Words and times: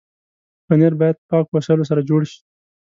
پنېر 0.67 0.93
باید 0.99 1.17
پاکو 1.29 1.51
وسایلو 1.55 1.89
سره 1.89 2.05
جوړ 2.09 2.21
شي. 2.31 2.39